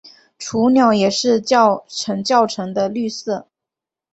[0.39, 1.39] 雏鸟也是
[1.87, 3.47] 呈较沉的绿色。